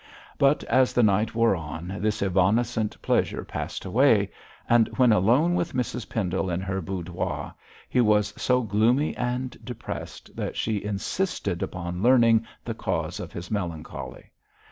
But 0.39 0.63
as 0.63 0.93
the 0.93 1.03
night 1.03 1.35
wore 1.35 1.55
on, 1.55 1.97
this 1.99 2.23
evanescent 2.23 2.99
pleasure 3.03 3.45
passed 3.45 3.85
away, 3.85 4.31
and 4.67 4.87
when 4.97 5.11
alone 5.11 5.53
with 5.53 5.73
Mrs 5.73 6.09
Pendle 6.09 6.49
in 6.49 6.59
her 6.59 6.81
boudoir, 6.81 7.53
he 7.87 8.01
was 8.01 8.33
so 8.35 8.63
gloomy 8.63 9.15
and 9.15 9.55
depressed 9.63 10.35
that 10.35 10.57
she 10.57 10.83
insisted 10.83 11.61
upon 11.61 12.01
learning 12.01 12.47
the 12.65 12.73
cause 12.73 13.19
of 13.19 13.31
his 13.31 13.51
melancholy. 13.51 14.31